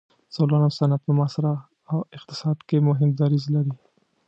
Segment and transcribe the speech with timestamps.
[0.33, 1.43] څلورم صنعت په معاصر
[2.17, 3.73] اقتصاد کې مهم دریځ لري.